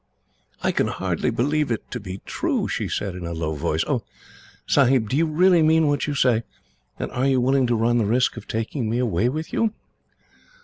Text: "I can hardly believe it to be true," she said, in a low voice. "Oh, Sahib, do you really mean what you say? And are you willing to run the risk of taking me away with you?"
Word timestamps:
"I 0.63 0.71
can 0.71 0.87
hardly 0.87 1.29
believe 1.29 1.69
it 1.69 1.91
to 1.91 1.99
be 1.99 2.21
true," 2.25 2.67
she 2.67 2.89
said, 2.89 3.13
in 3.13 3.23
a 3.23 3.33
low 3.35 3.53
voice. 3.53 3.83
"Oh, 3.85 4.01
Sahib, 4.65 5.09
do 5.09 5.15
you 5.15 5.27
really 5.27 5.61
mean 5.61 5.85
what 5.85 6.07
you 6.07 6.15
say? 6.15 6.41
And 6.97 7.11
are 7.11 7.27
you 7.27 7.39
willing 7.39 7.67
to 7.67 7.75
run 7.75 7.99
the 7.99 8.05
risk 8.07 8.35
of 8.35 8.47
taking 8.47 8.89
me 8.89 8.97
away 8.97 9.29
with 9.29 9.53
you?" 9.53 9.75